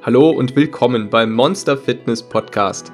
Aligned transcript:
Hallo 0.00 0.30
und 0.30 0.54
willkommen 0.54 1.10
beim 1.10 1.32
Monster 1.32 1.76
Fitness 1.76 2.22
Podcast. 2.22 2.92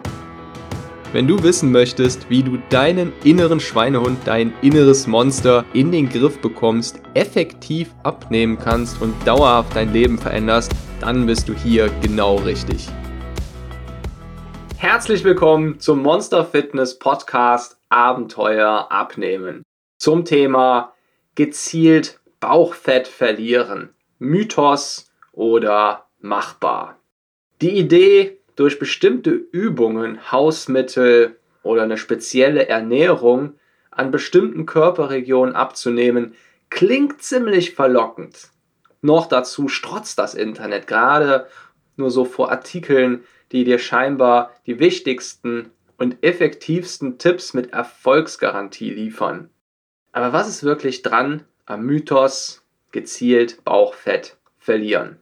Wenn 1.12 1.28
du 1.28 1.42
wissen 1.42 1.70
möchtest, 1.70 2.30
wie 2.30 2.42
du 2.42 2.56
deinen 2.70 3.12
inneren 3.24 3.60
Schweinehund, 3.60 4.20
dein 4.24 4.54
inneres 4.62 5.06
Monster 5.06 5.66
in 5.74 5.92
den 5.92 6.08
Griff 6.08 6.40
bekommst, 6.40 7.02
effektiv 7.12 7.94
abnehmen 8.04 8.58
kannst 8.58 9.02
und 9.02 9.14
dauerhaft 9.26 9.76
dein 9.76 9.92
Leben 9.92 10.16
veränderst, 10.16 10.72
dann 10.98 11.26
bist 11.26 11.46
du 11.46 11.52
hier 11.52 11.90
genau 12.00 12.36
richtig. 12.36 12.88
Herzlich 14.78 15.24
willkommen 15.24 15.78
zum 15.80 16.00
Monster 16.00 16.42
Fitness 16.42 16.98
Podcast 16.98 17.78
Abenteuer 17.90 18.90
abnehmen. 18.90 19.62
Zum 19.98 20.24
Thema 20.24 20.94
gezielt 21.34 22.18
Bauchfett 22.40 23.06
verlieren. 23.06 23.90
Mythos 24.18 25.12
oder 25.32 26.03
machbar. 26.24 26.98
Die 27.60 27.76
Idee, 27.76 28.38
durch 28.56 28.78
bestimmte 28.78 29.30
Übungen, 29.30 30.32
Hausmittel 30.32 31.36
oder 31.62 31.82
eine 31.82 31.98
spezielle 31.98 32.68
Ernährung 32.68 33.54
an 33.90 34.10
bestimmten 34.10 34.66
Körperregionen 34.66 35.54
abzunehmen, 35.54 36.34
klingt 36.70 37.22
ziemlich 37.22 37.74
verlockend. 37.74 38.48
Noch 39.02 39.26
dazu 39.26 39.68
strotzt 39.68 40.18
das 40.18 40.34
Internet 40.34 40.86
gerade 40.86 41.46
nur 41.96 42.10
so 42.10 42.24
vor 42.24 42.50
Artikeln, 42.50 43.24
die 43.52 43.64
dir 43.64 43.78
scheinbar 43.78 44.50
die 44.66 44.78
wichtigsten 44.78 45.70
und 45.98 46.16
effektivsten 46.22 47.18
Tipps 47.18 47.54
mit 47.54 47.72
Erfolgsgarantie 47.72 48.90
liefern. 48.90 49.50
Aber 50.12 50.32
was 50.32 50.48
ist 50.48 50.64
wirklich 50.64 51.02
dran 51.02 51.44
am 51.66 51.84
Mythos 51.84 52.64
gezielt 52.92 53.62
Bauchfett 53.64 54.36
verlieren? 54.58 55.20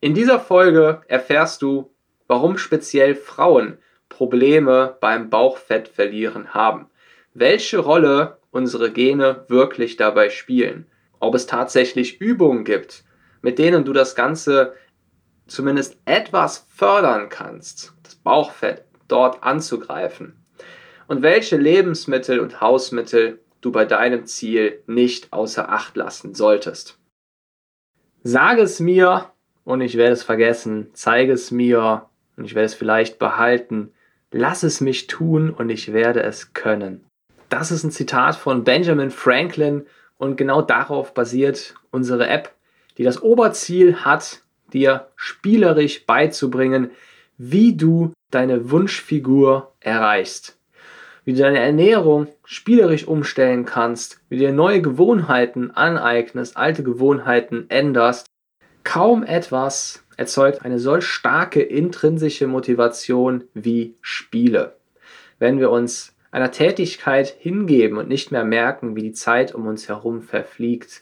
In 0.00 0.14
dieser 0.14 0.40
Folge 0.40 1.02
erfährst 1.08 1.60
du, 1.60 1.94
warum 2.26 2.56
speziell 2.56 3.14
Frauen 3.14 3.78
Probleme 4.08 4.96
beim 5.00 5.28
Bauchfettverlieren 5.28 6.54
haben, 6.54 6.88
welche 7.34 7.78
Rolle 7.78 8.38
unsere 8.50 8.90
Gene 8.90 9.44
wirklich 9.48 9.96
dabei 9.96 10.30
spielen, 10.30 10.86
ob 11.20 11.34
es 11.34 11.46
tatsächlich 11.46 12.20
Übungen 12.20 12.64
gibt, 12.64 13.04
mit 13.42 13.58
denen 13.58 13.84
du 13.84 13.92
das 13.92 14.14
Ganze 14.14 14.74
zumindest 15.46 15.98
etwas 16.06 16.66
fördern 16.70 17.28
kannst, 17.28 17.92
das 18.02 18.14
Bauchfett 18.14 18.84
dort 19.06 19.42
anzugreifen. 19.42 20.44
Und 21.08 21.22
welche 21.22 21.56
Lebensmittel 21.56 22.40
und 22.40 22.60
Hausmittel 22.60 23.40
du 23.60 23.70
bei 23.70 23.84
deinem 23.84 24.24
Ziel 24.26 24.82
nicht 24.86 25.32
außer 25.32 25.68
Acht 25.68 25.96
lassen 25.96 26.34
solltest. 26.34 26.98
Sage 28.22 28.62
es 28.62 28.80
mir 28.80 29.32
und 29.70 29.80
ich 29.80 29.96
werde 29.96 30.12
es 30.12 30.24
vergessen. 30.24 30.88
Zeige 30.94 31.32
es 31.32 31.50
mir 31.50 32.06
und 32.36 32.44
ich 32.44 32.54
werde 32.54 32.66
es 32.66 32.74
vielleicht 32.74 33.18
behalten. 33.18 33.92
Lass 34.32 34.62
es 34.64 34.80
mich 34.80 35.06
tun 35.06 35.50
und 35.50 35.70
ich 35.70 35.92
werde 35.92 36.22
es 36.22 36.52
können. 36.54 37.04
Das 37.48 37.70
ist 37.70 37.84
ein 37.84 37.92
Zitat 37.92 38.36
von 38.36 38.64
Benjamin 38.64 39.10
Franklin 39.10 39.86
und 40.18 40.36
genau 40.36 40.60
darauf 40.60 41.14
basiert 41.14 41.74
unsere 41.90 42.28
App, 42.28 42.52
die 42.98 43.04
das 43.04 43.22
Oberziel 43.22 44.04
hat, 44.04 44.42
dir 44.72 45.08
spielerisch 45.16 46.04
beizubringen, 46.04 46.90
wie 47.38 47.76
du 47.76 48.12
deine 48.30 48.70
Wunschfigur 48.70 49.72
erreichst. 49.80 50.58
Wie 51.24 51.32
du 51.32 51.38
deine 51.38 51.60
Ernährung 51.60 52.28
spielerisch 52.44 53.06
umstellen 53.06 53.66
kannst, 53.66 54.20
wie 54.28 54.36
du 54.36 54.46
dir 54.46 54.52
neue 54.52 54.82
Gewohnheiten 54.82 55.70
aneignest, 55.70 56.56
alte 56.56 56.82
Gewohnheiten 56.82 57.66
änderst 57.68 58.29
Kaum 58.84 59.22
etwas 59.22 60.04
erzeugt 60.16 60.64
eine 60.64 60.78
solch 60.78 61.04
starke 61.04 61.62
intrinsische 61.62 62.46
Motivation 62.46 63.44
wie 63.54 63.94
Spiele. 64.00 64.76
Wenn 65.38 65.58
wir 65.58 65.70
uns 65.70 66.14
einer 66.30 66.50
Tätigkeit 66.50 67.28
hingeben 67.28 67.98
und 67.98 68.08
nicht 68.08 68.30
mehr 68.30 68.44
merken, 68.44 68.96
wie 68.96 69.02
die 69.02 69.12
Zeit 69.12 69.54
um 69.54 69.66
uns 69.66 69.88
herum 69.88 70.22
verfliegt 70.22 71.00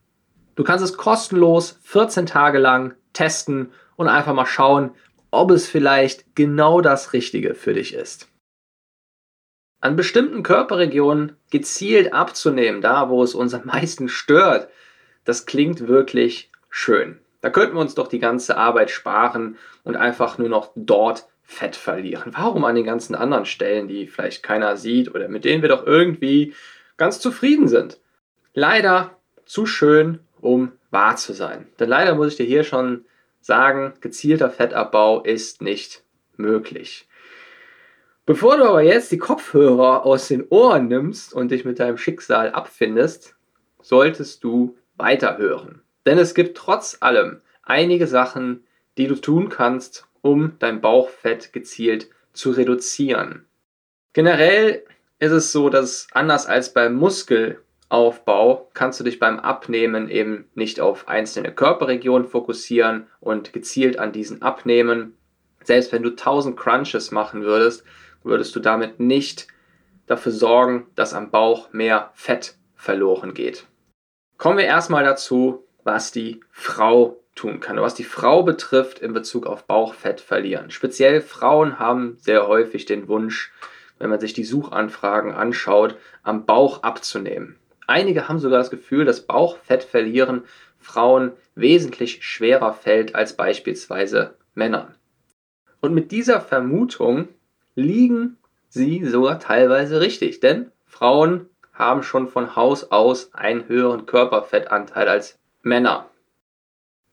Du 0.57 0.65
kannst 0.65 0.85
es 0.85 0.97
kostenlos 0.97 1.79
14 1.83 2.25
Tage 2.25 2.59
lang 2.59 2.95
testen 3.13 3.71
und 3.97 4.09
einfach 4.09 4.33
mal 4.33 4.47
schauen, 4.47 4.93
ob 5.31 5.51
es 5.51 5.69
vielleicht 5.69 6.35
genau 6.35 6.81
das 6.81 7.13
Richtige 7.13 7.55
für 7.55 7.75
dich 7.75 7.93
ist. 7.93 8.31
An 9.81 9.97
bestimmten 9.97 10.43
Körperregionen 10.43 11.37
gezielt 11.51 12.15
abzunehmen, 12.15 12.81
da 12.81 13.11
wo 13.11 13.23
es 13.23 13.35
uns 13.35 13.53
am 13.53 13.67
meisten 13.67 14.09
stört, 14.09 14.71
das 15.25 15.45
klingt 15.45 15.89
wirklich 15.89 16.51
schön. 16.71 17.21
Da 17.43 17.51
könnten 17.51 17.77
wir 17.77 17.83
uns 17.83 17.95
doch 17.95 18.09
die 18.09 18.19
ganze 18.19 18.57
Arbeit 18.57 18.91
sparen 18.91 19.59
und 19.85 19.97
einfach 19.97 20.39
nur 20.39 20.49
noch 20.49 20.73
dort 20.75 21.29
Fett 21.51 21.77
verlieren? 21.77 22.33
Warum 22.37 22.67
an 22.67 22.75
den 22.75 22.85
ganzen 22.85 23.15
anderen 23.15 23.47
Stellen, 23.47 23.89
die 23.89 24.07
vielleicht 24.07 24.43
keiner 24.43 24.77
sieht 24.77 25.15
oder 25.15 25.29
mit 25.29 25.47
denen 25.47 25.63
wir 25.63 25.71
doch 25.71 25.87
irgendwie 25.87 26.55
ganz 26.99 27.21
zufrieden 27.21 27.69
sind? 27.69 27.99
Leider 28.53 29.17
zu 29.47 29.65
schön, 29.65 30.21
um 30.43 30.73
wahr 30.91 31.17
zu 31.17 31.33
sein. 31.33 31.67
Denn 31.81 31.89
leider 31.89 32.15
muss 32.15 32.33
ich 32.33 32.37
dir 32.37 32.45
hier 32.45 32.65
schon 32.65 33.07
sagen, 33.41 33.95
gezielter 34.03 34.51
Fettabbau 34.51 35.23
ist 35.23 35.63
nicht 35.63 36.03
möglich. 36.37 37.09
Bevor 38.27 38.59
du 38.59 38.65
aber 38.65 38.83
jetzt 38.83 39.11
die 39.11 39.19
Kopfhörer 39.19 40.05
aus 40.05 40.29
den 40.29 40.47
Ohren 40.51 40.89
nimmst 40.89 41.33
und 41.33 41.51
dich 41.51 41.65
mit 41.65 41.81
deinem 41.81 41.97
Schicksal 41.97 42.53
abfindest, 42.53 43.37
solltest 43.81 44.45
du 44.45 44.77
weiterhören. 44.97 45.81
Denn 46.05 46.19
es 46.19 46.35
gibt 46.35 46.59
trotz 46.59 46.99
allem 47.01 47.41
einige 47.63 48.07
Sachen, 48.07 48.65
die 48.99 49.07
du 49.07 49.15
tun 49.15 49.49
kannst, 49.49 50.08
um 50.23 50.57
dein 50.59 50.81
Bauchfett 50.81 51.53
gezielt 51.53 52.09
zu 52.33 52.51
reduzieren. 52.51 53.47
Generell 54.13 54.85
ist 55.19 55.33
es 55.33 55.53
so, 55.53 55.69
dass 55.69 56.07
anders 56.13 56.47
als 56.47 56.73
beim 56.73 56.95
Muskelaufbau 56.95 58.71
kannst 58.75 59.01
du 59.01 59.05
dich 59.05 59.19
beim 59.19 59.39
Abnehmen 59.39 60.09
eben 60.09 60.49
nicht 60.55 60.81
auf 60.81 61.09
einzelne 61.09 61.53
Körperregionen 61.53 62.29
fokussieren 62.29 63.07
und 63.21 63.53
gezielt 63.53 63.99
an 63.99 64.13
diesen 64.13 64.43
abnehmen. 64.43 65.17
Selbst 65.63 65.93
wenn 65.93 66.03
du 66.03 66.11
1000 66.11 66.57
Crunches 66.57 67.11
machen 67.11 67.43
würdest, 67.43 67.85
würdest 68.23 68.55
du 68.55 68.61
damit 68.61 69.01
nicht 69.01 69.49
dafür 70.07 70.33
sorgen, 70.33 70.87
dass 70.95 71.15
am 71.15 71.31
Bauch 71.31 71.73
mehr 71.73 72.11
Fett 72.15 72.57
verloren 72.75 73.35
geht. 73.35 73.67
Kommen 74.39 74.59
wir 74.59 74.65
erstmal 74.65 75.05
dazu, 75.05 75.65
was 75.85 76.13
die 76.13 76.41
Frau 76.51 77.21
tun 77.39 77.61
kann. 77.61 77.81
Was 77.81 77.95
die 77.95 78.05
Frau 78.05 78.43
betrifft 78.43 78.99
in 78.99 79.13
Bezug 79.13 79.47
auf 79.47 79.65
Bauchfett 79.65 80.21
verlieren. 80.21 80.71
Speziell 80.71 81.21
Frauen 81.21 81.79
haben 81.79 82.19
sehr 82.21 82.49
häufig 82.49 82.85
den 82.85 83.09
Wunsch, 83.09 83.53
wenn 83.99 84.11
man 84.11 84.21
sich 84.21 84.33
die 84.33 84.45
Suchanfragen 84.45 85.33
anschaut, 85.33 85.97
am 86.23 86.47
Bauch 86.47 86.83
abzunehmen. 86.83 87.57
Einige 87.87 88.29
haben 88.29 88.39
sogar 88.39 88.59
das 88.59 88.71
Gefühl, 88.71 89.05
dass 89.05 89.23
Bauchfett 89.23 89.85
verlieren 89.85 90.43
Frauen 90.79 91.33
wesentlich 91.55 92.25
schwerer 92.25 92.73
fällt 92.73 93.15
als 93.15 93.35
beispielsweise 93.35 94.35
Männern. 94.55 94.95
Und 95.81 95.95
mit 95.95 96.11
dieser 96.11 96.41
Vermutung 96.41 97.29
liegen 97.75 98.37
sie 98.69 99.05
sogar 99.07 99.39
teilweise 99.39 100.01
richtig, 100.01 100.41
denn 100.41 100.73
Frauen 100.87 101.49
haben 101.73 102.03
schon 102.03 102.29
von 102.29 102.57
Haus 102.57 102.91
aus 102.91 103.33
einen 103.35 103.69
höheren 103.69 104.07
Körperfettanteil 104.07 105.09
als 105.09 105.39
Männer. 105.63 106.11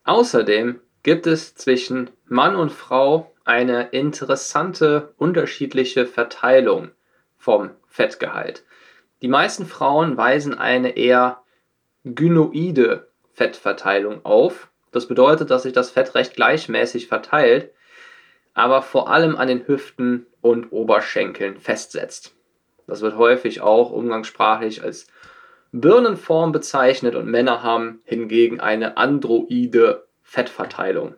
Außerdem 0.05 0.79
gibt 1.01 1.25
es 1.25 1.55
zwischen 1.55 2.11
Mann 2.25 2.55
und 2.55 2.71
Frau 2.71 3.33
eine 3.43 3.89
interessante 3.89 5.13
unterschiedliche 5.17 6.05
Verteilung 6.05 6.91
vom 7.37 7.71
Fettgehalt. 7.87 8.63
Die 9.21 9.27
meisten 9.27 9.65
Frauen 9.65 10.15
weisen 10.15 10.57
eine 10.57 10.95
eher 10.95 11.41
gynoide 12.03 13.09
Fettverteilung 13.33 14.23
auf. 14.25 14.69
Das 14.91 15.07
bedeutet, 15.07 15.49
dass 15.49 15.63
sich 15.63 15.73
das 15.73 15.89
Fett 15.89 16.13
recht 16.13 16.35
gleichmäßig 16.35 17.07
verteilt, 17.07 17.71
aber 18.53 18.83
vor 18.83 19.09
allem 19.09 19.35
an 19.35 19.47
den 19.47 19.67
Hüften 19.67 20.27
und 20.41 20.71
Oberschenkeln 20.71 21.57
festsetzt. 21.57 22.35
Das 22.85 23.01
wird 23.01 23.17
häufig 23.17 23.61
auch 23.61 23.91
umgangssprachlich 23.91 24.83
als 24.83 25.07
Birnenform 25.81 26.51
bezeichnet 26.51 27.16
und 27.16 27.27
Männer 27.27 27.62
haben 27.62 28.01
hingegen 28.06 28.60
eine 28.60 28.98
androide 28.98 30.07
Fettverteilung. 30.24 31.16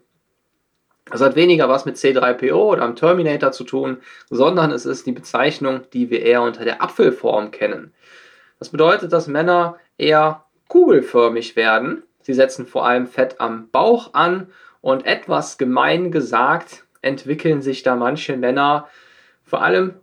Das 1.12 1.22
hat 1.22 1.36
weniger 1.36 1.70
was 1.70 1.86
mit 1.86 1.96
C3PO 1.96 2.54
oder 2.54 2.82
am 2.82 2.96
Terminator 2.96 3.52
zu 3.52 3.64
tun, 3.64 3.98
sondern 4.30 4.72
es 4.72 4.86
ist 4.86 5.06
die 5.06 5.12
Bezeichnung, 5.12 5.82
die 5.94 6.10
wir 6.10 6.22
eher 6.22 6.42
unter 6.42 6.66
der 6.66 6.82
Apfelform 6.82 7.52
kennen. 7.52 7.94
Das 8.60 8.70
bedeutet, 8.70 9.14
dass 9.14 9.28
Männer 9.28 9.78
eher 9.98 10.44
kugelförmig 10.68 11.56
werden. 11.56 12.04
Sie 12.22 12.34
setzen 12.34 12.66
vor 12.66 12.86
allem 12.86 13.08
Fett 13.08 13.40
am 13.40 13.70
Bauch 13.70 14.14
an 14.14 14.48
und 14.82 15.06
etwas 15.06 15.58
gemein 15.58 16.12
gesagt 16.12 16.84
entwickeln 17.02 17.62
sich 17.62 17.84
da 17.84 17.96
manche 17.96 18.36
Männer, 18.36 18.88
vor 19.44 19.62
allem 19.62 19.94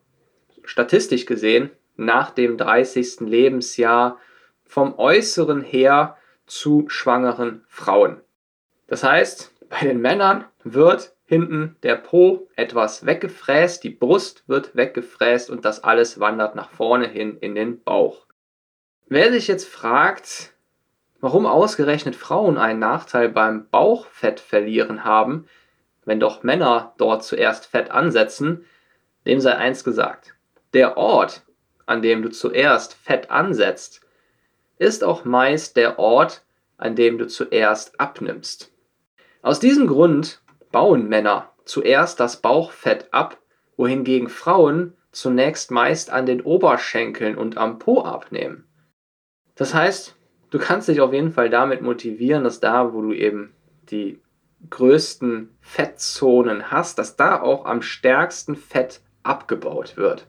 statistisch 0.62 1.26
gesehen, 1.26 1.70
nach 1.96 2.30
dem 2.30 2.56
30. 2.56 3.20
Lebensjahr 3.20 4.18
vom 4.74 4.98
Äußeren 4.98 5.62
her 5.62 6.16
zu 6.46 6.86
schwangeren 6.88 7.64
Frauen. 7.68 8.20
Das 8.88 9.04
heißt, 9.04 9.54
bei 9.68 9.86
den 9.86 10.00
Männern 10.00 10.46
wird 10.64 11.14
hinten 11.26 11.76
der 11.84 11.94
Po 11.94 12.48
etwas 12.56 13.06
weggefräst, 13.06 13.84
die 13.84 13.90
Brust 13.90 14.42
wird 14.48 14.74
weggefräst 14.74 15.48
und 15.48 15.64
das 15.64 15.84
alles 15.84 16.18
wandert 16.18 16.56
nach 16.56 16.70
vorne 16.70 17.06
hin 17.06 17.38
in 17.38 17.54
den 17.54 17.84
Bauch. 17.84 18.26
Wer 19.06 19.30
sich 19.30 19.46
jetzt 19.46 19.68
fragt, 19.68 20.54
warum 21.20 21.46
ausgerechnet 21.46 22.16
Frauen 22.16 22.58
einen 22.58 22.80
Nachteil 22.80 23.28
beim 23.28 23.68
Bauchfett 23.70 24.40
verlieren 24.40 25.04
haben, 25.04 25.46
wenn 26.04 26.18
doch 26.18 26.42
Männer 26.42 26.94
dort 26.98 27.22
zuerst 27.22 27.66
Fett 27.66 27.92
ansetzen, 27.92 28.64
dem 29.24 29.38
sei 29.38 29.54
eins 29.54 29.84
gesagt. 29.84 30.34
Der 30.72 30.96
Ort, 30.96 31.42
an 31.86 32.02
dem 32.02 32.22
du 32.22 32.30
zuerst 32.30 32.94
Fett 32.94 33.30
ansetzt, 33.30 34.03
ist 34.78 35.04
auch 35.04 35.24
meist 35.24 35.76
der 35.76 35.98
Ort, 35.98 36.44
an 36.76 36.96
dem 36.96 37.18
du 37.18 37.26
zuerst 37.26 37.98
abnimmst. 38.00 38.72
Aus 39.42 39.60
diesem 39.60 39.86
Grund 39.86 40.42
bauen 40.72 41.08
Männer 41.08 41.50
zuerst 41.64 42.20
das 42.20 42.40
Bauchfett 42.40 43.12
ab, 43.12 43.38
wohingegen 43.76 44.28
Frauen 44.28 44.94
zunächst 45.12 45.70
meist 45.70 46.10
an 46.10 46.26
den 46.26 46.40
Oberschenkeln 46.40 47.36
und 47.36 47.56
am 47.56 47.78
Po 47.78 48.02
abnehmen. 48.02 48.66
Das 49.54 49.74
heißt, 49.74 50.16
du 50.50 50.58
kannst 50.58 50.88
dich 50.88 51.00
auf 51.00 51.12
jeden 51.12 51.30
Fall 51.30 51.50
damit 51.50 51.82
motivieren, 51.82 52.44
dass 52.44 52.60
da, 52.60 52.92
wo 52.92 53.02
du 53.02 53.12
eben 53.12 53.54
die 53.90 54.20
größten 54.70 55.56
Fettzonen 55.60 56.70
hast, 56.70 56.98
dass 56.98 57.16
da 57.16 57.40
auch 57.40 57.64
am 57.66 57.82
stärksten 57.82 58.56
Fett 58.56 59.00
abgebaut 59.22 59.96
wird. 59.96 60.26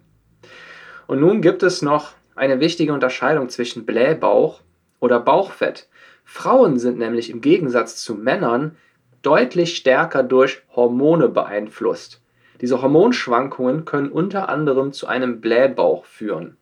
Und 1.07 1.19
nun 1.19 1.41
gibt 1.41 1.63
es 1.63 1.81
noch 1.81 2.13
eine 2.35 2.59
wichtige 2.59 2.93
Unterscheidung 2.93 3.49
zwischen 3.49 3.85
Blähbauch 3.85 4.61
oder 4.99 5.19
Bauchfett. 5.19 5.87
Frauen 6.23 6.79
sind 6.79 6.97
nämlich 6.97 7.29
im 7.29 7.41
Gegensatz 7.41 7.97
zu 7.97 8.15
Männern 8.15 8.77
deutlich 9.21 9.75
stärker 9.75 10.23
durch 10.23 10.61
Hormone 10.75 11.29
beeinflusst. 11.29 12.21
Diese 12.61 12.81
Hormonschwankungen 12.81 13.85
können 13.85 14.11
unter 14.11 14.49
anderem 14.49 14.93
zu 14.93 15.07
einem 15.07 15.41
Blähbauch 15.41 16.05
führen. 16.05 16.57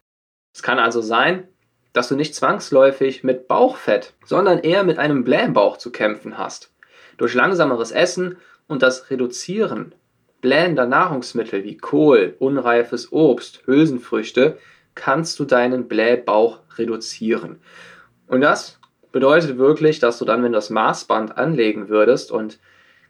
Es 0.53 0.63
kann 0.63 0.79
also 0.79 1.01
sein, 1.01 1.47
dass 1.91 2.07
du 2.07 2.15
nicht 2.15 2.33
zwangsläufig 2.33 3.23
mit 3.23 3.47
Bauchfett, 3.47 4.13
sondern 4.25 4.59
eher 4.59 4.83
mit 4.83 4.97
einem 4.97 5.23
Blähbauch 5.23 5.77
zu 5.77 5.91
kämpfen 5.91 6.37
hast. 6.37 6.73
Durch 7.17 7.33
langsameres 7.33 7.91
Essen 7.91 8.37
und 8.67 8.81
das 8.81 9.11
Reduzieren 9.11 9.93
blähender 10.43 10.85
Nahrungsmittel 10.85 11.63
wie 11.63 11.77
Kohl, 11.77 12.35
unreifes 12.37 13.13
Obst, 13.13 13.63
Hülsenfrüchte 13.65 14.57
kannst 14.95 15.39
du 15.39 15.45
deinen 15.45 15.87
Blähbauch 15.87 16.59
reduzieren. 16.77 17.59
Und 18.27 18.41
das 18.41 18.79
bedeutet 19.11 19.57
wirklich, 19.57 19.99
dass 19.99 20.19
du 20.19 20.25
dann, 20.25 20.43
wenn 20.43 20.51
du 20.51 20.57
das 20.57 20.69
Maßband 20.69 21.37
anlegen 21.37 21.89
würdest 21.89 22.31
und 22.31 22.59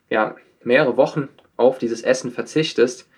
ja, 0.10 0.36
mehrere 0.64 0.98
Wochen 0.98 1.30
auf 1.58 1.78
dieses 1.78 2.02
Essen 2.04 2.32
verzichtest, 2.32 3.10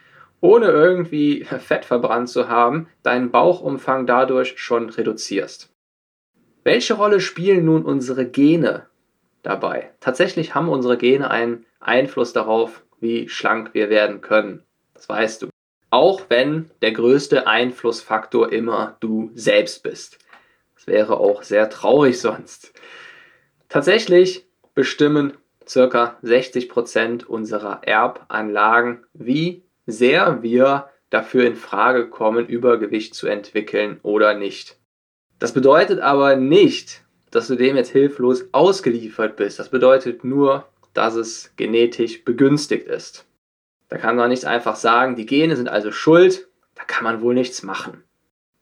ohne 0.41 0.67
irgendwie 0.67 1.44
Fett 1.59 1.85
verbrannt 1.85 2.29
zu 2.29 2.47
haben, 2.47 2.88
deinen 3.03 3.31
Bauchumfang 3.31 4.06
dadurch 4.06 4.59
schon 4.59 4.89
reduzierst. 4.89 5.71
Welche 6.63 6.95
Rolle 6.95 7.19
spielen 7.19 7.65
nun 7.65 7.85
unsere 7.85 8.25
Gene 8.25 8.88
dabei? 9.44 9.91
Tatsächlich 10.00 10.56
haben 10.56 10.69
unsere 10.69 10.97
Gene 10.97 11.29
einen 11.29 11.65
Einfluss 11.79 12.33
darauf, 12.33 12.83
wie 13.00 13.29
schlank 13.29 13.73
wir 13.73 13.89
werden 13.89 14.21
können. 14.21 14.63
Das 14.94 15.07
weißt 15.07 15.44
du. 15.44 15.50
Auch 15.95 16.25
wenn 16.27 16.71
der 16.81 16.92
größte 16.92 17.47
Einflussfaktor 17.47 18.51
immer 18.51 18.97
du 19.00 19.31
selbst 19.33 19.81
bist. 19.81 20.19
Das 20.75 20.88
wäre 20.88 21.21
auch 21.21 21.42
sehr 21.42 21.69
traurig 21.69 22.19
sonst. 22.19 22.74
Tatsächlich 23.69 24.45
bestimmen 24.74 25.38
ca. 25.65 26.18
60% 26.21 27.24
unserer 27.24 27.80
Erbanlagen, 27.83 29.06
wie 29.13 29.63
sehr 29.86 30.44
wir 30.44 30.89
dafür 31.12 31.47
in 31.47 31.56
Frage 31.56 32.09
kommen, 32.09 32.45
Übergewicht 32.45 33.15
zu 33.15 33.27
entwickeln 33.27 34.01
oder 34.03 34.33
nicht. 34.33 34.77
Das 35.39 35.53
bedeutet 35.53 36.01
aber 36.01 36.36
nicht, 36.36 37.06
dass 37.31 37.48
du 37.48 37.56
dem 37.56 37.77
jetzt 37.77 37.91
hilflos 37.91 38.50
ausgeliefert 38.51 39.38
bist. 39.38 39.59
Das 39.59 39.69
bedeutet 39.69 40.25
nur, 40.25 40.68
dass 40.94 41.15
es 41.15 41.53
genetisch 41.56 42.25
begünstigt 42.25 42.86
ist. 42.86 43.25
Da 43.90 43.98
kann 43.98 44.16
man 44.16 44.30
nicht 44.30 44.46
einfach 44.46 44.76
sagen, 44.76 45.16
die 45.16 45.26
Gene 45.26 45.56
sind 45.56 45.70
also 45.70 45.92
schuld, 45.92 46.48
da 46.76 46.84
kann 46.84 47.04
man 47.04 47.22
wohl 47.22 47.34
nichts 47.34 47.64
machen. 47.64 48.04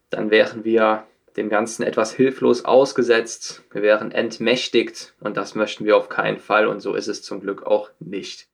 Dann 0.10 0.31
wären 0.31 0.64
wir 0.64 1.06
dem 1.38 1.50
Ganzen 1.50 1.84
etwas 1.84 2.14
hilflos 2.14 2.66
ausgesetzt, 2.66 3.64
wir 3.72 3.81
wären 3.81 4.12
entmächtigt. 4.12 5.14
Und 5.20 5.38
das 5.38 5.56
möchten 5.56 5.86
wir 5.86 5.98
auf 5.98 6.10
keinen 6.10 6.38
Fall. 6.38 6.68
Und 6.68 6.81
so 6.81 6.94
ist 6.94 7.08
es 7.08 7.24
zum 7.24 7.42
Glück 7.42 7.66
auch 7.66 7.90
nicht. 8.00 8.48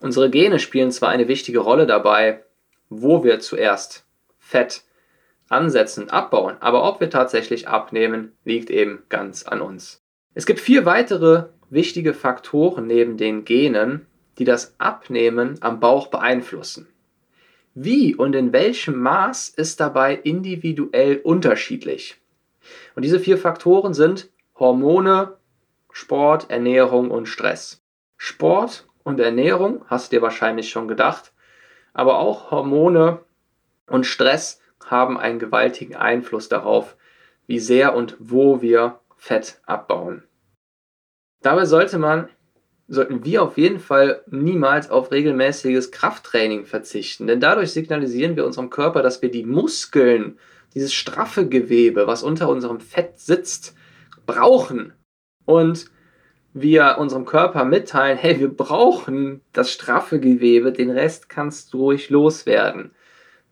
Unsere 0.00 0.30
Gene 0.30 0.58
spielen 0.58 0.90
zwar 0.90 1.10
eine 1.10 1.28
wichtige 1.28 1.60
Rolle 1.60 1.86
dabei, 1.86 2.42
wo 2.88 3.24
wir 3.24 3.40
zuerst 3.40 4.04
Fett 4.38 4.82
ansetzen 5.48 6.04
und 6.04 6.10
abbauen, 6.10 6.56
aber 6.60 6.88
ob 6.88 7.00
wir 7.00 7.10
tatsächlich 7.10 7.68
abnehmen, 7.68 8.32
liegt 8.44 8.70
eben 8.70 9.02
ganz 9.08 9.44
an 9.44 9.60
uns. 9.60 10.02
Es 10.34 10.46
gibt 10.46 10.60
vier 10.60 10.84
weitere 10.84 11.44
wichtige 11.70 12.14
Faktoren 12.14 12.86
neben 12.86 13.16
den 13.16 13.44
Genen, 13.44 14.06
die 14.38 14.44
das 14.44 14.74
Abnehmen 14.78 15.56
am 15.60 15.80
Bauch 15.80 16.08
beeinflussen. 16.08 16.88
Wie 17.74 18.14
und 18.14 18.34
in 18.34 18.52
welchem 18.52 19.00
Maß 19.00 19.48
ist 19.48 19.80
dabei 19.80 20.14
individuell 20.14 21.18
unterschiedlich. 21.18 22.20
Und 22.94 23.04
diese 23.04 23.18
vier 23.18 23.36
Faktoren 23.36 23.94
sind 23.94 24.30
Hormone, 24.56 25.36
Sport, 25.90 26.50
Ernährung 26.50 27.10
und 27.10 27.26
Stress. 27.26 27.82
Sport 28.16 28.86
und 29.02 29.20
Ernährung 29.20 29.84
hast 29.88 30.12
du 30.12 30.16
dir 30.16 30.22
wahrscheinlich 30.22 30.70
schon 30.70 30.88
gedacht, 30.88 31.32
aber 31.92 32.18
auch 32.18 32.50
Hormone 32.50 33.20
und 33.86 34.06
Stress 34.06 34.60
haben 34.84 35.18
einen 35.18 35.38
gewaltigen 35.38 35.96
Einfluss 35.96 36.48
darauf, 36.48 36.96
wie 37.46 37.58
sehr 37.58 37.94
und 37.94 38.16
wo 38.18 38.62
wir 38.62 39.00
Fett 39.16 39.60
abbauen. 39.66 40.22
Dabei 41.42 41.66
sollte 41.66 41.98
man, 41.98 42.28
sollten 42.88 43.24
wir 43.24 43.42
auf 43.42 43.56
jeden 43.56 43.78
Fall 43.78 44.22
niemals 44.30 44.90
auf 44.90 45.10
regelmäßiges 45.10 45.90
Krafttraining 45.90 46.66
verzichten, 46.66 47.26
denn 47.26 47.40
dadurch 47.40 47.72
signalisieren 47.72 48.36
wir 48.36 48.44
unserem 48.44 48.70
Körper, 48.70 49.02
dass 49.02 49.22
wir 49.22 49.30
die 49.30 49.44
Muskeln, 49.44 50.38
dieses 50.74 50.92
straffe 50.92 51.48
Gewebe, 51.48 52.06
was 52.06 52.22
unter 52.22 52.48
unserem 52.48 52.80
Fett 52.80 53.18
sitzt, 53.18 53.74
brauchen. 54.26 54.92
Und 55.46 55.86
wir 56.52 56.96
unserem 56.98 57.24
Körper 57.24 57.64
mitteilen, 57.64 58.18
hey, 58.18 58.38
wir 58.38 58.48
brauchen 58.48 59.40
das 59.52 59.70
straffe 59.70 60.20
Gewebe, 60.20 60.72
den 60.72 60.90
Rest 60.90 61.28
kannst 61.28 61.72
du 61.72 61.78
ruhig 61.78 62.10
loswerden. 62.10 62.92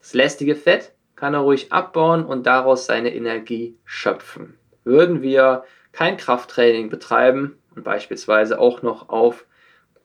Das 0.00 0.14
lästige 0.14 0.56
Fett 0.56 0.92
kann 1.16 1.34
er 1.34 1.40
ruhig 1.40 1.72
abbauen 1.72 2.24
und 2.24 2.46
daraus 2.46 2.86
seine 2.86 3.14
Energie 3.14 3.76
schöpfen. 3.84 4.58
Würden 4.84 5.22
wir 5.22 5.64
kein 5.92 6.16
Krafttraining 6.16 6.90
betreiben 6.90 7.58
beispielsweise 7.76 8.58
auch 8.58 8.82
noch 8.82 9.08
auf 9.08 9.46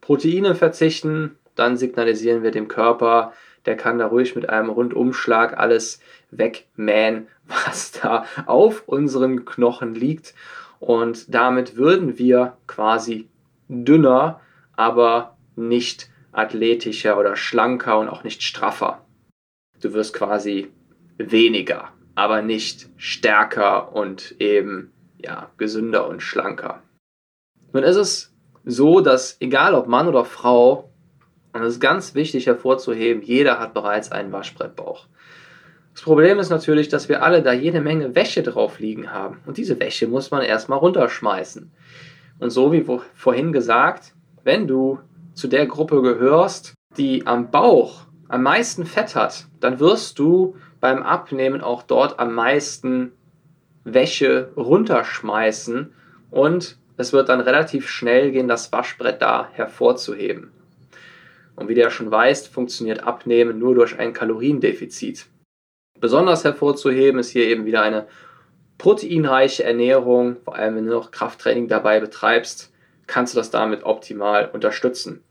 Proteine 0.02 0.56
verzichten, 0.56 1.38
dann 1.56 1.78
signalisieren 1.78 2.44
wir 2.44 2.52
dem 2.52 2.68
Körper, 2.68 3.34
der 3.66 3.76
kann 3.76 4.00
da 4.00 4.08
ruhig 4.08 4.36
mit 4.36 4.50
einem 4.50 4.70
Rundumschlag 4.70 5.58
alles 5.58 6.00
wegmähen, 6.32 7.28
was 7.48 7.92
da 7.92 8.26
auf 8.46 8.88
unseren 8.88 9.46
Knochen 9.46 9.96
liegt. 9.96 10.34
Und 10.80 11.34
damit 11.34 11.76
würden 11.76 12.18
wir 12.18 12.58
quasi 12.68 13.28
dünner, 13.68 14.40
aber 14.76 15.38
nicht 15.56 16.10
athletischer 16.32 17.18
oder 17.18 17.36
schlanker 17.36 18.00
und 18.00 18.10
auch 18.10 18.24
nicht 18.24 18.44
straffer. 18.44 19.04
Du 19.82 19.94
wirst 19.94 20.14
quasi 20.14 20.72
weniger, 21.18 21.90
aber 22.16 22.42
nicht 22.42 22.90
stärker 22.98 23.94
und 23.94 24.36
eben 24.40 24.92
ja, 25.18 25.50
gesünder 25.58 26.08
und 26.08 26.22
schlanker. 26.22 26.82
Nun 27.74 27.84
ist 27.84 27.96
es 27.96 28.34
so, 28.66 29.02
dass 29.02 29.38
egal 29.40 29.74
ob 29.74 29.88
Mann 29.88 30.08
oder 30.08 30.26
Frau, 30.26 30.90
und 31.54 31.64
es 31.64 31.76
ist 31.76 31.80
ganz 31.80 32.14
wichtig 32.14 32.46
hervorzuheben, 32.46 33.24
jeder 33.24 33.60
hat 33.60 33.74
bereits 33.74 34.12
einen 34.12 34.32
Waschbrettbauch. 34.32 35.08
Das 35.94 36.04
Problem 36.04 36.38
ist 36.38 36.50
natürlich, 36.50 36.90
dass 36.90 37.10
wir 37.10 37.24
alle 37.24 37.42
da 37.42 37.54
jede 37.54 37.82
Menge 37.82 38.14
Wäsche 38.14 38.44
drauf 38.44 38.80
liegen 38.80 39.12
haben. 39.12 39.40
Und 39.48 39.58
diese 39.58 39.80
Wäsche 39.80 40.08
muss 40.08 40.30
man 40.30 40.44
erstmal 40.44 40.78
runterschmeißen. 40.78 41.72
Und 42.40 42.50
so 42.52 42.72
wie 42.72 42.86
vorhin 43.16 43.52
gesagt, 43.52 44.14
wenn 44.44 44.68
du 44.68 45.00
zu 45.34 45.48
der 45.48 45.66
Gruppe 45.66 46.04
gehörst, 46.04 46.76
die 46.98 47.26
am 47.26 47.50
Bauch 47.50 48.06
am 48.28 48.44
meisten 48.44 48.86
Fett 48.86 49.16
hat, 49.16 49.48
dann 49.60 49.80
wirst 49.80 50.20
du 50.20 50.56
beim 50.80 51.02
Abnehmen 51.02 51.62
auch 51.62 51.82
dort 51.82 52.20
am 52.20 52.34
meisten 52.34 53.14
Wäsche 53.84 54.52
runterschmeißen 54.56 55.94
und 56.30 56.78
es 56.98 57.14
wird 57.14 57.30
dann 57.30 57.42
relativ 57.42 57.88
schnell 57.88 58.32
gehen, 58.32 58.48
das 58.48 58.72
Waschbrett 58.72 59.22
da 59.22 59.50
hervorzuheben. 59.54 60.52
Und 61.56 61.70
wie 61.70 61.76
du 61.76 61.82
ja 61.82 61.90
schon 61.90 62.12
weißt, 62.12 62.48
funktioniert 62.50 63.04
Abnehmen 63.04 63.58
nur 63.60 63.76
durch 63.76 63.98
ein 63.98 64.14
Kaloriendefizit. 64.14 65.28
Besonders 66.00 66.44
hervorzuheben 66.44 67.20
ist 67.20 67.30
hier 67.30 67.48
eben 67.48 67.66
wieder 67.66 67.82
eine 67.82 68.08
proteinreiche 68.78 69.64
Ernährung, 69.64 70.38
vor 70.44 70.56
allem 70.56 70.76
wenn 70.76 70.86
du 70.86 70.92
noch 70.92 71.12
Krafttraining 71.12 71.68
dabei 71.68 72.00
betreibst, 72.00 72.72
kannst 73.08 73.34
du 73.34 73.38
das 73.40 73.50
damit 73.50 73.84
optimal 73.84 74.50
unterstützen. 74.54 75.24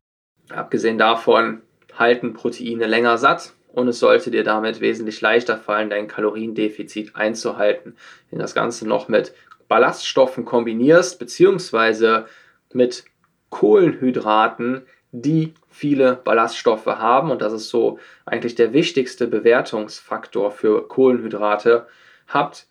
Abgesehen 0.49 0.99
davon 0.99 1.63
halten 1.95 2.35
Proteine 2.35 2.87
länger 2.87 3.19
satt 3.19 3.53
und 3.73 3.89
es 3.89 3.99
sollte 3.99 4.31
dir 4.31 4.43
damit 4.43 4.81
wesentlich 4.81 5.21
leichter 5.21 5.59
fallen, 5.59 5.91
dein 5.91 6.09
Kaloriendefizit 6.09 7.15
einzuhalten. 7.15 7.97
Wenn 8.31 8.39
das 8.39 8.55
Ganze 8.55 8.89
noch 8.89 9.09
mit 9.09 9.33
Ballaststoffen 9.69 10.45
kombinierst, 10.45 11.19
beziehungsweise 11.19 12.27
mit 12.73 13.05
Kohlenhydraten, 13.51 14.83
die 15.13 15.55
viele 15.71 16.17
Ballaststoffe 16.17 16.87
haben, 16.87 17.31
und 17.31 17.43
das 17.43 17.53
ist 17.53 17.69
so 17.69 17.99
eigentlich 18.25 18.55
der 18.55 18.73
wichtigste 18.73 19.27
Bewertungsfaktor 19.27 20.51
für 20.51 20.87
Kohlenhydrate, 20.89 21.87
habt, 22.29 22.67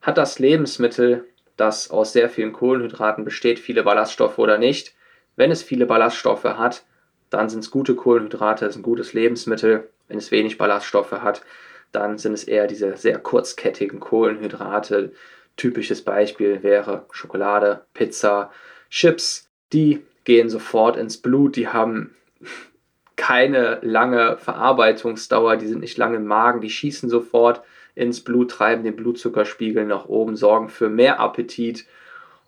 hat 0.00 0.18
das 0.18 0.38
Lebensmittel, 0.38 1.24
das 1.56 1.90
aus 1.90 2.12
sehr 2.12 2.28
vielen 2.28 2.52
Kohlenhydraten 2.52 3.24
besteht, 3.24 3.58
viele 3.58 3.82
Ballaststoffe 3.82 4.38
oder 4.38 4.58
nicht. 4.58 4.94
Wenn 5.36 5.50
es 5.50 5.62
viele 5.62 5.86
Ballaststoffe 5.86 6.44
hat, 6.44 6.84
dann 7.30 7.48
sind 7.48 7.60
es 7.60 7.70
gute 7.70 7.94
Kohlenhydrate, 7.94 8.66
ist 8.66 8.76
ein 8.76 8.82
gutes 8.82 9.12
Lebensmittel. 9.12 9.88
Wenn 10.08 10.18
es 10.18 10.30
wenig 10.30 10.58
Ballaststoffe 10.58 11.12
hat, 11.12 11.42
dann 11.92 12.18
sind 12.18 12.34
es 12.34 12.44
eher 12.44 12.66
diese 12.66 12.96
sehr 12.96 13.18
kurzkettigen 13.18 14.00
Kohlenhydrate. 14.00 15.12
Typisches 15.56 16.02
Beispiel 16.02 16.62
wäre 16.62 17.06
Schokolade, 17.10 17.86
Pizza, 17.94 18.50
Chips. 18.90 19.50
Die 19.72 20.04
gehen 20.24 20.48
sofort 20.48 20.96
ins 20.96 21.16
Blut, 21.16 21.56
die 21.56 21.68
haben 21.68 22.14
keine 23.16 23.78
lange 23.82 24.36
Verarbeitungsdauer, 24.36 25.56
die 25.56 25.66
sind 25.66 25.80
nicht 25.80 25.96
lange 25.96 26.16
im 26.16 26.26
Magen, 26.26 26.60
die 26.60 26.70
schießen 26.70 27.08
sofort 27.08 27.62
ins 27.94 28.22
Blut, 28.22 28.50
treiben 28.50 28.84
den 28.84 28.94
Blutzuckerspiegel 28.94 29.86
nach 29.86 30.04
oben, 30.06 30.36
sorgen 30.36 30.68
für 30.68 30.90
mehr 30.90 31.18
Appetit 31.18 31.86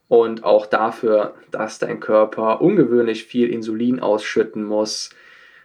und 0.09 0.45
auch 0.45 0.67
dafür, 0.67 1.35
dass 1.51 1.79
dein 1.79 2.01
Körper 2.01 2.61
ungewöhnlich 2.61 3.25
viel 3.25 3.49
Insulin 3.49 4.01
ausschütten 4.01 4.63
muss 4.63 5.11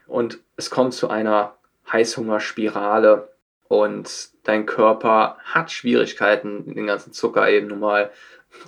und 0.07 0.39
es 0.55 0.69
kommt 0.69 0.93
zu 0.93 1.09
einer 1.09 1.55
Heißhungerspirale 1.91 3.29
und 3.73 4.29
dein 4.43 4.67
Körper 4.67 5.39
hat 5.45 5.71
Schwierigkeiten, 5.71 6.75
den 6.75 6.85
ganzen 6.85 7.11
Zucker 7.11 7.49
eben 7.49 7.69
nun 7.69 7.79
mal 7.79 8.11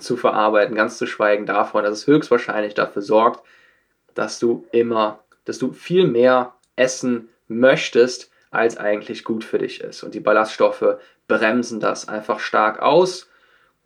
zu 0.00 0.16
verarbeiten, 0.16 0.74
ganz 0.74 0.98
zu 0.98 1.06
schweigen 1.06 1.46
davon, 1.46 1.84
dass 1.84 2.00
es 2.00 2.06
höchstwahrscheinlich 2.08 2.74
dafür 2.74 3.02
sorgt, 3.02 3.46
dass 4.14 4.40
du 4.40 4.66
immer, 4.72 5.20
dass 5.44 5.58
du 5.58 5.72
viel 5.72 6.08
mehr 6.08 6.54
essen 6.74 7.28
möchtest, 7.46 8.32
als 8.50 8.78
eigentlich 8.78 9.22
gut 9.22 9.44
für 9.44 9.58
dich 9.58 9.80
ist. 9.80 10.02
Und 10.02 10.12
die 10.12 10.20
Ballaststoffe 10.20 10.96
bremsen 11.28 11.78
das 11.78 12.08
einfach 12.08 12.40
stark 12.40 12.80
aus. 12.80 13.30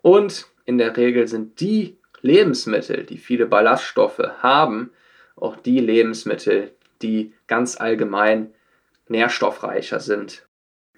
Und 0.00 0.47
in 0.65 0.79
der 0.79 0.97
Regel 0.97 1.29
sind 1.29 1.61
die 1.61 1.99
Lebensmittel, 2.23 3.05
die 3.05 3.19
viele 3.19 3.45
Ballaststoffe 3.45 4.23
haben, 4.39 4.91
auch 5.37 5.57
die 5.57 5.81
Lebensmittel, 5.81 6.73
die 7.03 7.35
ganz 7.47 7.79
allgemein 7.79 8.55
nährstoffreicher 9.09 10.00
sind. 10.00 10.47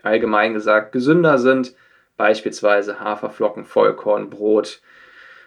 Allgemein 0.02 0.54
gesagt 0.54 0.92
gesünder 0.92 1.38
sind, 1.38 1.74
beispielsweise 2.16 3.00
Haferflocken, 3.00 3.64
Vollkorn, 3.64 4.30
Brot, 4.30 4.80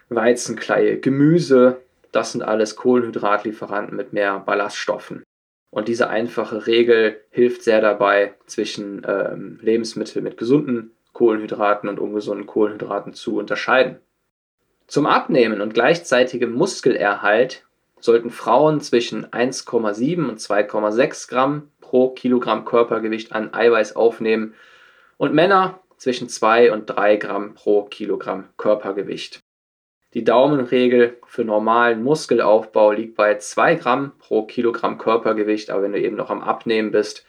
Weizenkleie, 0.08 0.98
Gemüse. 0.98 1.78
Das 2.12 2.32
sind 2.32 2.42
alles 2.42 2.76
Kohlenhydratlieferanten 2.76 3.96
mit 3.96 4.12
mehr 4.12 4.38
Ballaststoffen. 4.40 5.22
Und 5.70 5.88
diese 5.88 6.08
einfache 6.08 6.66
Regel 6.66 7.20
hilft 7.30 7.62
sehr 7.62 7.80
dabei, 7.80 8.34
zwischen 8.46 9.02
ähm, 9.06 9.58
Lebensmitteln 9.60 10.24
mit 10.24 10.38
gesunden 10.38 10.92
Kohlenhydraten 11.12 11.88
und 11.88 11.98
ungesunden 11.98 12.46
Kohlenhydraten 12.46 13.12
zu 13.12 13.36
unterscheiden. 13.36 13.98
Zum 14.86 15.06
Abnehmen 15.06 15.60
und 15.60 15.74
gleichzeitigem 15.74 16.52
Muskelerhalt 16.52 17.66
sollten 18.00 18.30
Frauen 18.30 18.80
zwischen 18.80 19.26
1,7 19.26 20.28
und 20.28 20.38
2,6 20.38 21.28
Gramm 21.28 21.70
pro 21.96 22.10
Kilogramm 22.10 22.66
Körpergewicht 22.66 23.32
an 23.32 23.54
Eiweiß 23.54 23.96
aufnehmen 23.96 24.52
und 25.16 25.32
Männer 25.32 25.80
zwischen 25.96 26.28
2 26.28 26.70
und 26.70 26.84
3 26.84 27.16
Gramm 27.16 27.54
pro 27.54 27.84
Kilogramm 27.84 28.50
Körpergewicht. 28.58 29.40
Die 30.12 30.22
Daumenregel 30.22 31.16
für 31.26 31.42
normalen 31.42 32.02
Muskelaufbau 32.02 32.92
liegt 32.92 33.16
bei 33.16 33.38
2 33.38 33.76
Gramm 33.76 34.12
pro 34.18 34.42
Kilogramm 34.42 34.98
Körpergewicht, 34.98 35.70
aber 35.70 35.84
wenn 35.84 35.92
du 35.92 35.98
eben 35.98 36.16
noch 36.16 36.28
am 36.28 36.42
Abnehmen 36.42 36.90
bist 36.90 37.24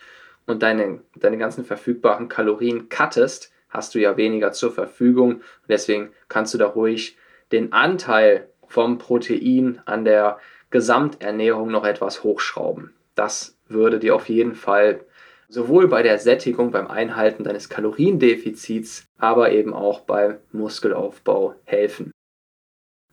und 0.47 0.61
deine, 0.63 0.99
deine 1.15 1.37
ganzen 1.37 1.63
verfügbaren 1.63 2.27
Kalorien 2.27 2.89
cuttest, 2.89 3.53
hast 3.69 3.95
du 3.95 3.99
ja 3.99 4.17
weniger 4.17 4.51
zur 4.51 4.73
Verfügung. 4.73 5.43
Deswegen 5.69 6.09
kannst 6.27 6.53
du 6.53 6.57
da 6.57 6.65
ruhig 6.65 7.15
den 7.53 7.71
Anteil 7.71 8.49
vom 8.67 8.97
Protein 8.97 9.81
an 9.85 10.03
der 10.03 10.39
Gesamternährung 10.71 11.71
noch 11.71 11.85
etwas 11.85 12.25
hochschrauben. 12.25 12.93
Das 13.15 13.56
würde 13.69 13.99
dir 13.99 14.15
auf 14.15 14.29
jeden 14.29 14.55
Fall 14.55 15.01
sowohl 15.49 15.87
bei 15.87 16.03
der 16.03 16.19
Sättigung, 16.19 16.71
beim 16.71 16.87
Einhalten 16.87 17.43
deines 17.43 17.69
Kaloriendefizits, 17.69 19.05
aber 19.17 19.51
eben 19.51 19.73
auch 19.73 20.01
beim 20.01 20.37
Muskelaufbau 20.51 21.55
helfen. 21.63 22.11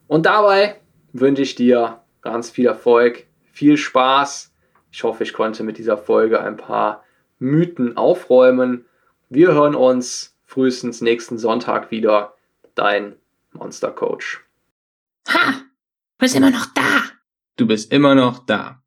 Und 0.07 0.27
dabei 0.27 0.81
wünsche 1.13 1.43
ich 1.43 1.55
dir 1.55 2.01
ganz 2.23 2.51
viel 2.51 2.67
Erfolg, 2.67 3.27
viel 3.53 3.77
Spaß. 3.77 4.53
Ich 4.91 5.05
hoffe, 5.05 5.23
ich 5.23 5.33
konnte 5.33 5.63
mit 5.63 5.79
dieser 5.79 5.97
Folge 5.97 6.41
ein 6.41 6.57
paar 6.57 7.05
Mythen 7.39 7.97
aufräumen. 7.97 8.87
Wir 9.29 9.53
hören 9.53 9.75
uns 9.75 10.37
frühestens 10.45 11.01
nächsten 11.01 11.39
Sonntag 11.39 11.91
wieder. 11.91 12.35
Dein 12.75 13.17
Monster 13.53 13.91
Coach. 13.91 14.45
Ha! 15.29 15.53
Du 15.53 16.27
bist 16.27 16.37
immer 16.37 16.51
noch 16.51 16.67
da. 16.75 17.03
Du 17.57 17.67
bist 17.67 17.93
immer 17.93 18.15
noch 18.15 18.41
da. 18.47 18.83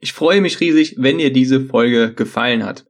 Ich 0.00 0.12
freue 0.12 0.40
mich 0.40 0.60
riesig, 0.60 0.94
wenn 0.98 1.18
dir 1.18 1.32
diese 1.32 1.60
Folge 1.60 2.14
gefallen 2.14 2.64
hat. 2.64 2.86